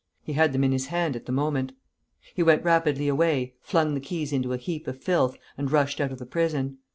[0.23, 1.73] He had them in his hand at the moment.
[2.33, 6.11] He went rapidly away, flung the keys into a heap of filth, and rushed out
[6.11, 6.79] of the prison.